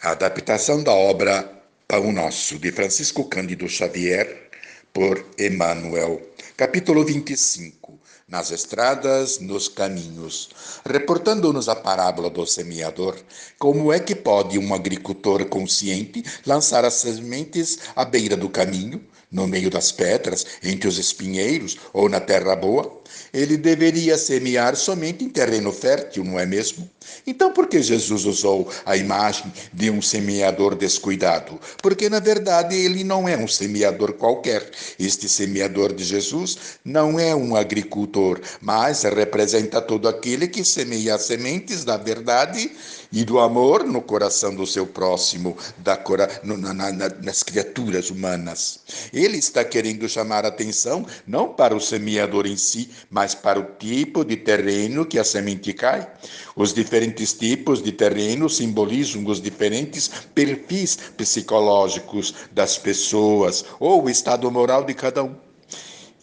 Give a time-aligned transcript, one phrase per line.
[0.00, 4.48] A adaptação da obra Pão Nosso, de Francisco Cândido Xavier,
[4.92, 6.22] por Emmanuel.
[6.56, 7.98] Capítulo 25.
[8.28, 10.50] Nas estradas, nos caminhos.
[10.88, 13.16] Reportando-nos a parábola do semeador,
[13.58, 19.46] como é que pode um agricultor consciente lançar as sementes à beira do caminho, no
[19.46, 22.98] meio das pedras, entre os espinheiros ou na terra boa?
[23.32, 26.88] Ele deveria semear somente em terreno fértil, não é mesmo?
[27.26, 31.58] Então, por que Jesus usou a imagem de um semeador descuidado?
[31.82, 34.70] Porque, na verdade, ele não é um semeador qualquer.
[34.98, 41.84] Este semeador de Jesus não é um agricultor, mas representa todo aquele que semeia sementes
[41.84, 42.70] da verdade
[43.10, 45.98] e do amor no coração do seu próximo, da
[46.42, 48.80] na, na, nas criaturas humanas.
[49.18, 54.24] Ele está querendo chamar atenção não para o semeador em si, mas para o tipo
[54.24, 56.08] de terreno que a semente cai.
[56.54, 64.48] Os diferentes tipos de terreno simbolizam os diferentes perfis psicológicos das pessoas ou o estado
[64.50, 65.47] moral de cada um.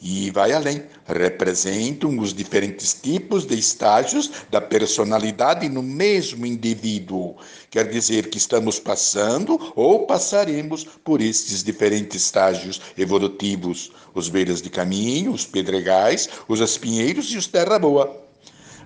[0.01, 7.35] E vai além, representam os diferentes tipos de estágios da personalidade no mesmo indivíduo.
[7.69, 14.69] Quer dizer que estamos passando ou passaremos por estes diferentes estágios evolutivos: os beiras de
[14.69, 18.24] caminho, os pedregais, os espinheiros e os terra boa.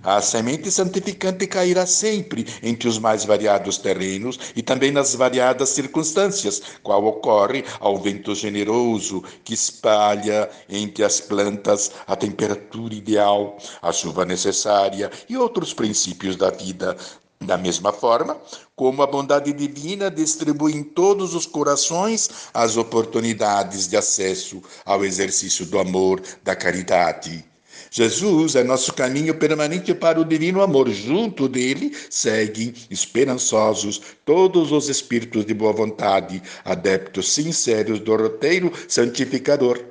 [0.04, 6.62] A semente santificante cairá sempre entre os mais variados terrenos e também nas variadas circunstâncias,
[6.82, 14.26] qual ocorre ao vento generoso que espalha entre as plantas a temperatura ideal, a chuva
[14.26, 16.96] necessária e outros princípios da vida.
[17.42, 18.38] Da mesma forma,
[18.76, 25.66] como a bondade divina distribui em todos os corações as oportunidades de acesso ao exercício
[25.66, 27.49] do amor, da caridade.
[27.92, 30.90] Jesus é nosso caminho permanente para o divino amor.
[30.90, 39.84] Junto dele seguem esperançosos todos os espíritos de boa vontade, adeptos sinceros do roteiro santificador.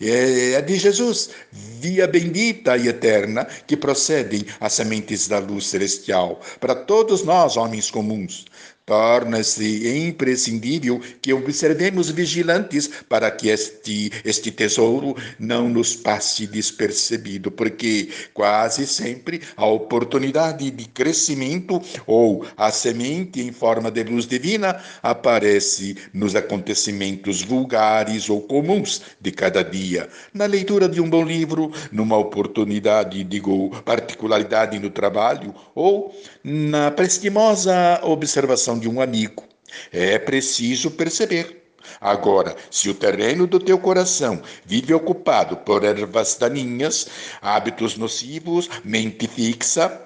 [0.00, 6.74] É de Jesus, via bendita e eterna, que procedem as sementes da luz celestial para
[6.74, 8.46] todos nós, homens comuns.
[8.86, 18.10] Torna-se imprescindível que observemos vigilantes para que este, este tesouro não nos passe despercebido, porque
[18.32, 25.96] quase sempre a oportunidade de crescimento ou a semente em forma de luz divina aparece
[26.12, 32.16] nos acontecimentos vulgares ou comuns de cada dia, na leitura de um bom livro, numa
[32.16, 36.14] oportunidade, digo, particularidade no trabalho ou
[36.44, 39.44] na prestimosa observação de um amigo.
[39.92, 41.64] É preciso perceber.
[42.00, 47.06] Agora, se o terreno do teu coração vive ocupado por ervas daninhas,
[47.40, 50.02] hábitos nocivos, mente fixa,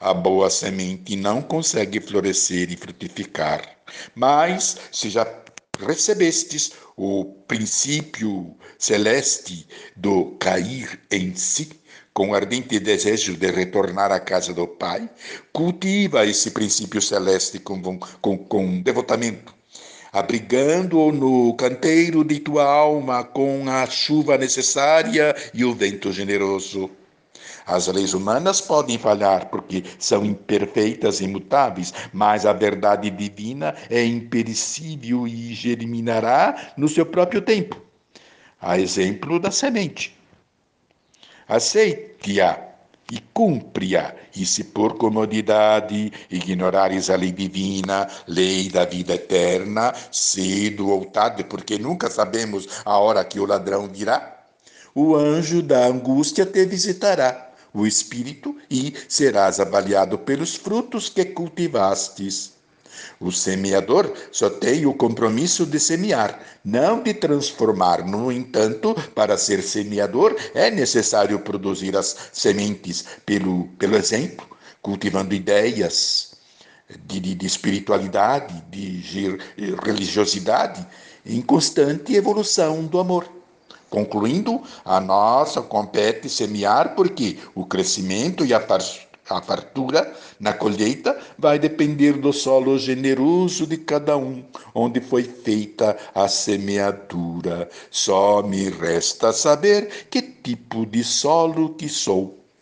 [0.00, 3.62] a boa semente não consegue florescer e frutificar.
[4.14, 5.24] Mas, se já
[5.80, 11.70] recebestes o princípio celeste do cair em si,
[12.12, 15.10] com ardente desejo de retornar à casa do Pai,
[15.52, 19.54] cultiva esse princípio celeste com, com, com devotamento,
[20.12, 26.88] abrigando-o no canteiro de tua alma com a chuva necessária e o vento generoso.
[27.66, 34.04] As leis humanas podem falhar porque são imperfeitas e imutáveis, mas a verdade divina é
[34.04, 37.80] imperecível e germinará no seu próprio tempo.
[38.60, 40.16] A exemplo da semente.
[41.48, 42.74] Aceite-a
[43.10, 50.88] e cumpre-a, e se por comodidade ignorares a lei divina, lei da vida eterna, cedo
[50.88, 54.34] ou tarde, porque nunca sabemos a hora que o ladrão virá,
[54.94, 57.43] o anjo da angústia te visitará,
[57.74, 62.54] o espírito, e serás avaliado pelos frutos que cultivastes.
[63.20, 68.06] O semeador só tem o compromisso de semear, não de transformar.
[68.06, 74.46] No entanto, para ser semeador, é necessário produzir as sementes pelo, pelo exemplo,
[74.80, 76.36] cultivando ideias
[77.04, 79.38] de, de, de espiritualidade, de
[79.84, 80.86] religiosidade,
[81.26, 83.28] em constante evolução do amor.
[83.94, 88.58] Concluindo, a nossa compete semear porque o crescimento e a
[89.30, 94.44] a fartura na colheita vai depender do solo generoso de cada um,
[94.74, 97.70] onde foi feita a semeadura.
[97.88, 102.43] Só me resta saber que tipo de solo que sou.